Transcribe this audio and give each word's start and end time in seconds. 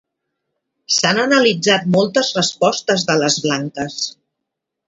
S'han 0.95 1.19
analitzat 1.25 1.85
moltes 1.97 2.33
respostes 2.39 3.07
de 3.11 3.21
les 3.25 3.41
blanques. 3.45 4.03